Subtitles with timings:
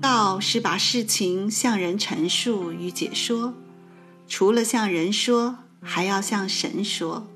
[0.00, 3.54] 告是把事情向人陈述与解说。
[4.26, 7.28] 除了向人说，还要向神说。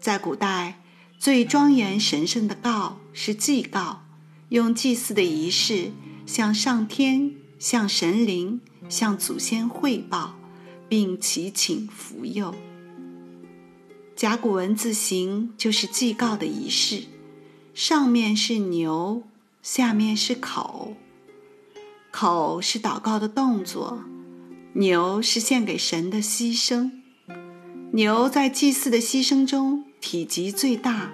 [0.00, 0.80] 在古代，
[1.18, 4.02] 最庄严神圣的告是祭告，
[4.48, 5.92] 用祭祀的仪式
[6.26, 10.36] 向上天、向神灵、向祖先汇报，
[10.88, 12.54] 并祈请福佑。
[14.14, 17.04] 甲骨文字形就是祭告的仪式，
[17.74, 19.24] 上面是牛，
[19.62, 20.94] 下面是口。
[22.12, 24.04] 口是祷告的动作。
[24.74, 26.90] 牛是献给神的牺牲，
[27.92, 31.12] 牛在祭祀的牺牲中体积最大，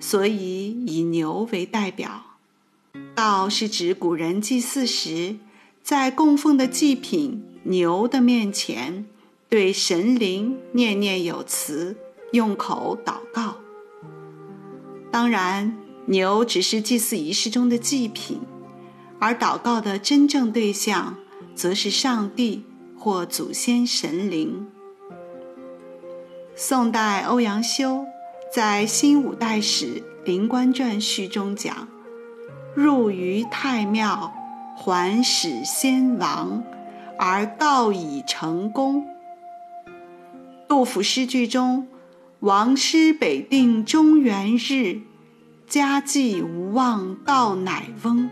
[0.00, 2.22] 所以以牛为代表。
[3.14, 5.36] 道是指古人祭祀时，
[5.82, 9.06] 在供奉的祭品牛的面前，
[9.48, 11.96] 对神灵念念有词，
[12.32, 13.56] 用口祷告。
[15.10, 15.74] 当然，
[16.06, 18.40] 牛只是祭祀仪式中的祭品，
[19.20, 21.14] 而祷告的真正对象，
[21.54, 22.64] 则是上帝。
[23.02, 24.68] 或祖先神灵。
[26.54, 28.04] 宋代欧阳修
[28.54, 31.88] 在《新五代史灵官传序》中讲
[32.76, 34.30] ：“入于太庙，
[34.76, 36.62] 还使先王，
[37.18, 39.06] 而告以成功。”
[40.68, 41.88] 杜甫诗句中
[42.40, 45.00] “王师北定中原日，
[45.66, 48.28] 家祭无忘告乃翁”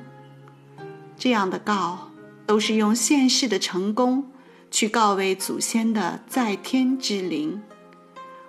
[1.18, 2.10] 这样的告，
[2.46, 4.30] 都是用现世的成功。
[4.70, 7.62] 去告慰祖先的在天之灵，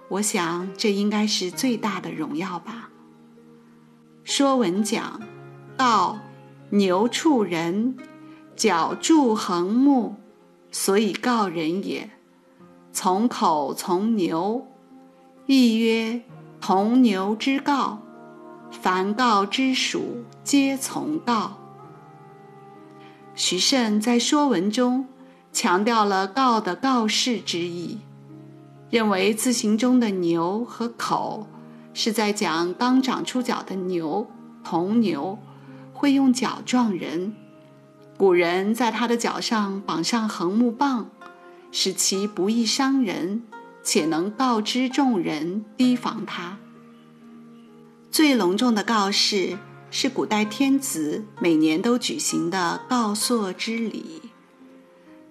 [0.10, 2.90] 我想这应该是最大的荣耀吧。
[4.26, 5.22] 说文讲，
[5.78, 6.20] 告
[6.72, 7.96] 牛畜人，
[8.54, 10.16] 角柱横木，
[10.72, 12.10] 所以告人也。
[12.92, 14.68] 从口从牛，
[15.46, 16.22] 亦曰
[16.60, 18.00] 同牛之告，
[18.70, 21.58] 凡告之属，皆从告。
[23.40, 25.08] 徐慎在说文中。
[25.54, 28.00] 强调了告的告示之意，
[28.92, 31.48] 认为字形中的牛和口
[31.94, 34.28] 是在讲刚长出角的牛，
[34.64, 35.40] 铜牛
[35.92, 37.34] 会用角撞人，
[38.16, 41.10] 古人在它的脚上绑上横木棒，
[41.72, 43.42] 使其不易伤人，
[43.82, 46.60] 且能告知众人提防它。
[48.12, 49.58] 最隆重的告示
[49.92, 54.22] 是古代天子每年都举行的告朔之礼。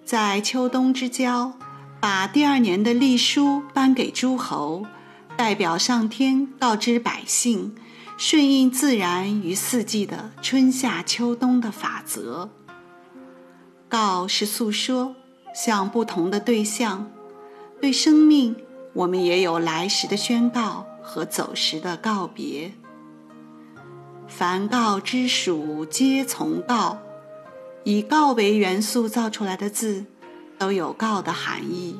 [0.03, 1.53] 在秋冬之交，
[2.01, 4.85] 把第二年的历书颁给诸侯，
[5.37, 7.75] 代表上天告知百姓，
[8.17, 12.49] 顺应自然与四季的春夏秋冬的法则。
[13.87, 15.15] 告是诉说，
[15.55, 17.09] 向不同的对象，
[17.79, 18.55] 对生命，
[18.93, 22.73] 我们也有来时的宣告和走时的告别。
[24.29, 26.99] 凡告之属，皆从告。
[27.83, 30.05] 以告为元素造出来的字，
[30.57, 31.99] 都有告的含义。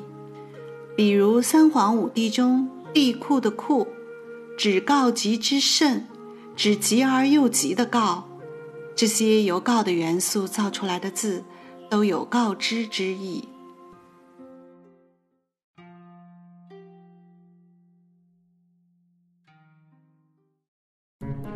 [0.96, 3.86] 比如三皇五帝中“帝库”的“库”，
[4.56, 6.06] 指告急之甚，
[6.54, 8.28] 指急而又急的告。
[8.94, 11.42] 这些由告的元素造出来的字，
[11.88, 13.48] 都有告知之意。